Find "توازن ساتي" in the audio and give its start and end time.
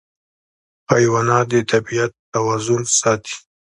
2.33-3.35